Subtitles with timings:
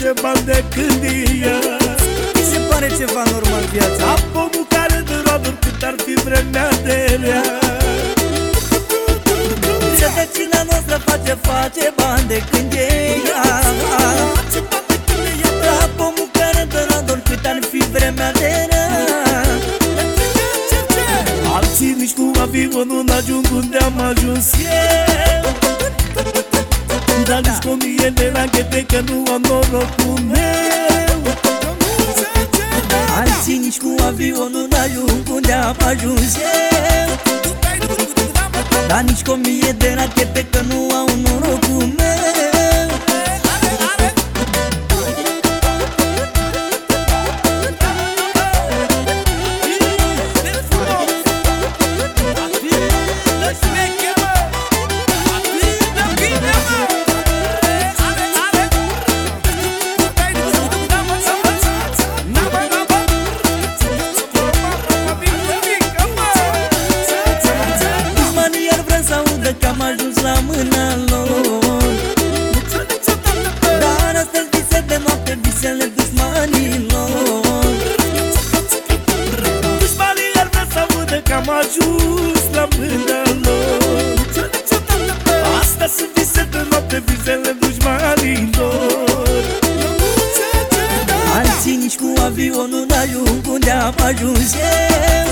[0.00, 1.58] noastră face, face bani de când e ea.
[2.34, 4.04] Mi se pare ceva normal viața.
[4.10, 7.42] Am pomul care de roaduri cât ar fi vremea de rea.
[10.00, 12.88] Rădăcina noastră face, face bani de când e
[13.28, 13.60] ea.
[15.64, 18.88] La pomul care dă rador cât ar fi vremea de rea.
[21.54, 24.52] Alții nici cu avionul n-ajung unde am ajuns.
[24.52, 25.13] Eu
[27.22, 31.20] Dar nici cu o mie de rachete că nu am norocul meu
[33.20, 37.18] Alții nici cu avionul n-ajung unde am ajuns eu
[38.86, 41.03] Dar nici cu o mie de rachete că nu au
[81.34, 84.14] că am ajuns la mâna lor.
[85.60, 89.04] Asta sunt vise de noapte, visele dușmanilor.
[91.36, 95.26] Alții nici cu avionul n-ajung unde am ajuns eu.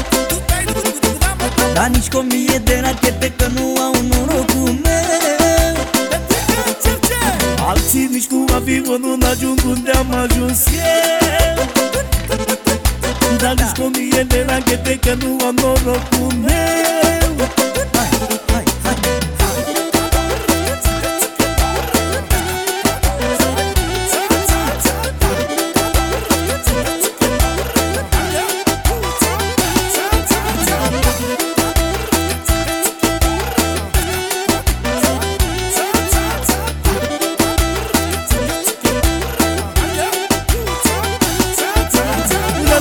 [1.75, 5.77] Dar nici cu o mie de rachete că nu au norocul meu.
[7.69, 11.43] Alții nici cu avionul n-ajung unde am ajuns eu
[13.39, 15.15] Dar nici cu o mie de rachete că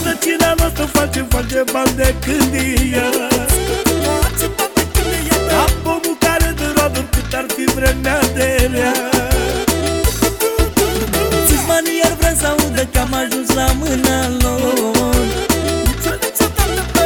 [0.03, 3.09] Rădăcina noastră face, face bani de când e ea.
[5.61, 8.93] Am pomul care de roaduri cât ar fi vremea de rea.
[11.47, 15.15] Dușmanii ar vrea să audă că am ajuns la mâna lor.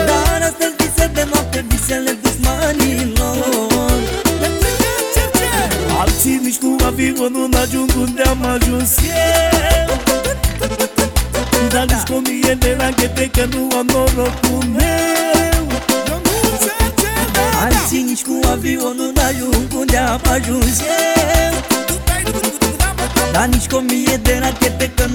[0.07, 3.99] Dar astăzi vise de noapte, visele dușmanilor.
[5.99, 10.14] Alții nici cu avionul n-ajung unde am ajuns eu
[11.69, 15.67] Dar nici cu o mie de rachete că nu am norocul meu.
[17.63, 21.53] Alții nici cu avionul n-ajung unde am ajuns eu.
[23.31, 25.05] Dar nici cu o mie de rachete că